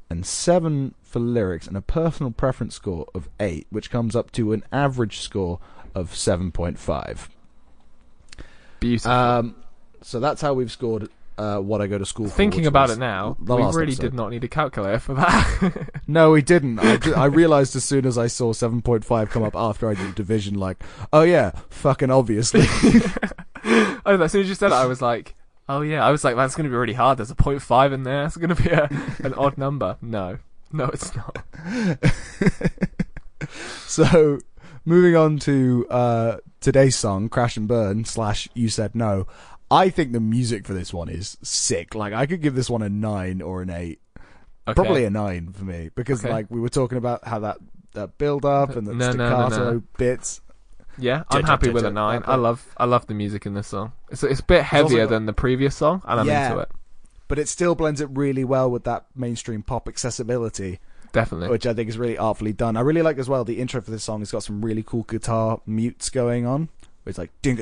[0.08, 4.52] and seven for lyrics, and a personal preference score of eight, which comes up to
[4.52, 5.60] an average score
[5.94, 7.28] of seven point five.
[8.80, 9.10] Beautiful.
[9.10, 9.56] Um,
[10.02, 11.08] so that's how we've scored.
[11.40, 12.34] Uh, what I go to school for.
[12.36, 14.02] Thinking about it now, we really episode.
[14.02, 15.90] did not need a calculator for that.
[16.06, 16.80] No, we didn't.
[16.80, 20.82] I, realized as soon as I saw 7.5 come up after I did division, like,
[21.12, 22.62] oh yeah, fucking obviously.
[24.04, 25.34] oh, as soon as you said it, I was like,
[25.68, 26.04] oh yeah.
[26.04, 27.16] I was like, that's going to be really hard.
[27.16, 28.26] There's a point five in there.
[28.26, 28.90] It's going to be a,
[29.24, 29.96] an odd number.
[30.02, 30.38] No,
[30.72, 31.44] no, it's not.
[33.86, 34.40] so,
[34.84, 39.26] moving on to uh, today's song, Crash and Burn slash You Said No.
[39.70, 41.94] I think the music for this one is sick.
[41.94, 44.00] Like, I could give this one a 9 or an 8.
[44.68, 44.74] Okay.
[44.74, 45.90] Probably a 9 for me.
[45.94, 46.32] Because, Okay.
[46.32, 47.58] like, we were talking about how that,
[47.94, 49.82] that build up and the No, no, no, staccato no.
[49.96, 50.40] bits.
[50.98, 52.22] Yeah, I'm happy with a nine.
[52.26, 53.92] I love, I love the music in this song.
[54.10, 56.48] It's it's a bit heavier got- than the previous song, and I'm Yeah.
[56.50, 56.70] into it.
[57.26, 60.78] But it still blends it really well with that mainstream pop accessibility.
[61.12, 61.48] Definitely.
[61.48, 62.76] which I think is really artfully done.
[62.76, 65.02] I really like as well the intro for this song It's got some really cool
[65.02, 66.68] guitar mutes going on.
[67.04, 67.58] It's like ding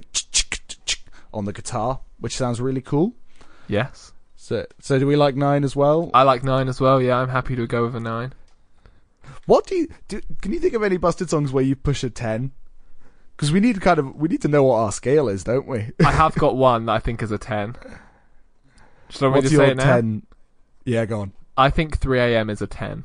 [1.32, 3.14] on the guitar, which sounds really cool.
[3.66, 6.10] Yes, So, so do we like nine as well?
[6.14, 7.02] I like nine as well.
[7.02, 8.32] Yeah, I'm happy to go with a nine.
[9.46, 10.20] What do you do?
[10.40, 12.52] Can you think of any busted songs where you push a ten?
[13.36, 15.66] Because we need to kind of we need to know what our scale is, don't
[15.66, 15.90] we?
[16.04, 17.76] I have got one that I think is a ten.
[19.10, 20.26] Should I want me What's say your ten?
[20.84, 21.32] Yeah, go on.
[21.56, 22.50] I think 3 a.m.
[22.50, 23.04] is a 10,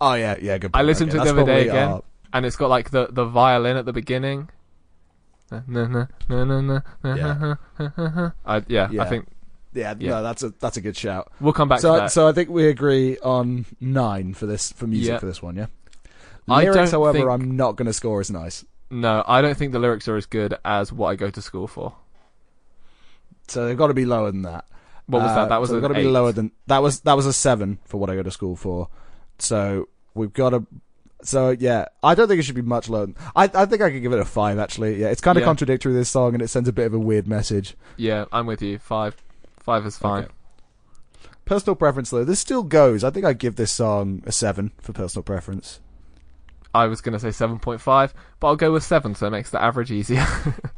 [0.00, 0.72] Oh yeah, yeah, good.
[0.72, 0.80] Point.
[0.80, 1.88] I listened Okay, to it the other day again.
[1.88, 2.02] our-
[2.32, 4.48] and it's got like the, the violin at the beginning.
[5.50, 5.60] Yeah.
[8.44, 9.02] I, yeah, Yeah.
[9.02, 9.26] I think
[9.74, 10.10] yeah, Yeah.
[10.10, 11.30] no, that's a that's a good shout.
[11.40, 12.12] we'll come back so, to that.
[12.12, 15.18] so I think we agree on nine for this for music Yeah.
[15.18, 15.56] for this one.
[15.56, 15.66] Yeah.
[16.48, 18.64] I Lyrics, don't however, think- I'm not going to score as nice.
[18.90, 21.66] no, I don't think the lyrics are as good as what I go to school
[21.66, 21.94] for.
[23.48, 24.64] So they've got to be lower than that.
[25.06, 25.48] What was Uh, that?
[25.50, 27.00] That was so got to be lower than that was.
[27.00, 28.88] That was a seven for what I go to school for.
[29.38, 30.66] So we've got to.
[31.22, 33.06] So yeah, I don't think it should be much lower.
[33.06, 35.00] Than, I I think I could give it a five actually.
[35.00, 35.46] Yeah, it's kind of Yeah.
[35.46, 37.74] contradictory this song, and it sends a bit of a weird message.
[37.96, 38.78] Yeah, I'm with you.
[38.78, 39.16] Five.
[39.58, 40.24] Five is fine.
[40.24, 40.32] Okay.
[41.44, 43.02] Personal preference though, this still goes.
[43.02, 45.80] I think I'd give this song a seven for personal preference.
[46.74, 49.60] I was going to say 7.5, but I'll go with 7 so it makes the
[49.60, 50.26] average easier.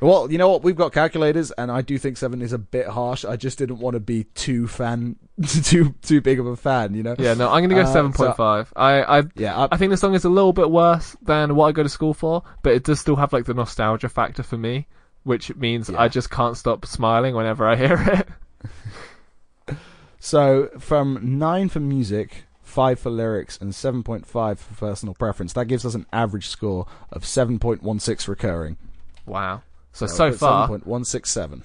[0.00, 0.62] Well, you know what?
[0.62, 3.24] We've got calculators, and I do think seven is a bit harsh.
[3.24, 5.16] I just didn't want to be too fan,
[5.62, 6.94] too too big of a fan.
[6.94, 7.16] You know?
[7.18, 8.68] yeah, no, I'm going to go Uh, 7.5.
[8.76, 9.56] I, I, Yeah.
[9.56, 11.88] I, I think the song is a little bit worse than what I go to
[11.88, 14.86] school for, but it does still have like the nostalgia factor for me,
[15.24, 16.00] which means Yeah.
[16.00, 18.28] I just can't stop smiling whenever I hear it.
[20.18, 25.52] So from nine for music, five for lyrics, and seven point five for personal preference,
[25.52, 28.78] that gives us an average score of seven point one six recurring.
[29.26, 29.62] Wow.
[29.92, 31.62] So, so seven far, point one six seven.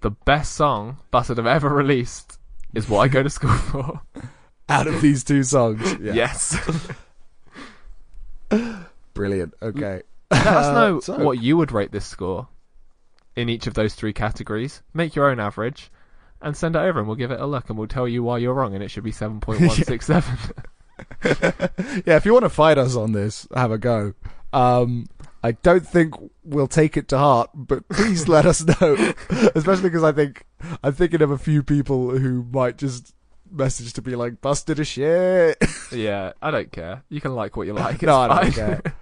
[0.00, 2.38] the best song Busted have ever released
[2.74, 4.00] is what I go to school for.
[4.68, 6.12] Out of these two songs, yeah.
[6.12, 6.56] Yes.
[9.14, 9.54] brilliant.
[9.62, 12.48] Okay, Let us know Uh, so- what you would rate this score
[13.36, 14.82] in each of those three categories.
[14.92, 15.90] Make your own average
[16.42, 18.38] and send it over and we'll give it a look and we'll tell you why
[18.38, 20.52] you're wrong and it should be 7.167.
[22.06, 22.16] yeah.
[22.16, 24.14] If you want to fight us on this, have a go.
[24.52, 25.06] Um,
[25.42, 26.14] I don't think
[26.44, 29.14] we'll take it to heart, but please let us know.
[29.54, 30.44] Especially because I think
[30.82, 33.14] I'm thinking of a few people who might just
[33.50, 35.56] message to be like, "Busted a shit."
[35.92, 37.04] yeah, I don't care.
[37.08, 38.02] You can like what you like.
[38.02, 38.42] No, I fine.
[38.42, 38.82] don't care.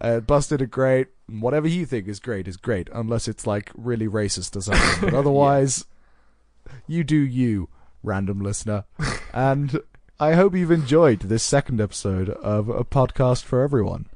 [0.00, 1.08] Uh, busted are great.
[1.28, 5.00] Whatever you think is great is great, unless it's like really racist or something.
[5.10, 5.84] But otherwise,
[6.86, 7.68] you do you,
[8.04, 8.84] random listener.
[9.34, 9.80] and
[10.20, 14.06] I hope you've enjoyed this second episode of a podcast for everyone.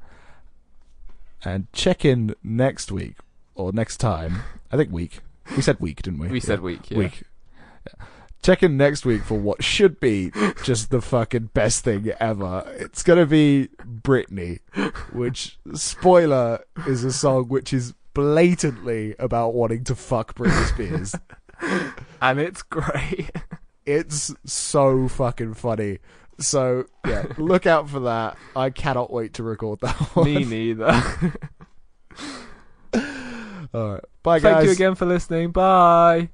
[1.45, 3.17] And check in next week
[3.55, 4.43] or next time.
[4.71, 5.19] I think week.
[5.55, 6.27] We said week, didn't we?
[6.29, 6.43] we Yeah.
[6.45, 6.89] said week.
[6.89, 6.97] Yeah.
[6.97, 7.23] week.
[7.87, 8.05] Yeah.
[8.41, 10.31] Check in next week for what should be
[10.63, 12.63] just the fucking best thing ever.
[12.77, 14.59] It's gonna be Britney,
[15.13, 21.15] which spoiler is a song which is blatantly about wanting to fuck Britney Spears.
[22.21, 23.31] And it's great.
[23.85, 25.99] It's so fucking funny.
[26.39, 28.37] So yeah, look out for that.
[28.55, 30.25] I cannot wait to record that one.
[30.25, 30.91] Me neither.
[33.73, 34.53] All right, bye guys.
[34.53, 35.51] Thank you again for listening.
[35.51, 36.29] Bye.